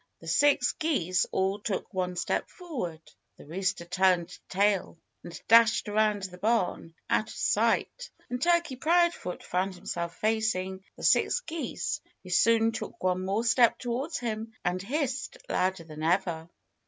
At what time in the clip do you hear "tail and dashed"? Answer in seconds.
4.49-5.87